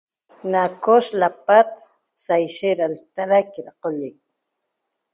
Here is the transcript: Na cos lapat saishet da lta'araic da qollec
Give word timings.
Na 0.51 0.63
cos 0.83 1.07
lapat 1.21 1.71
saishet 2.25 2.77
da 2.79 2.87
lta'araic 2.93 3.53
da 3.65 3.71
qollec 3.81 4.17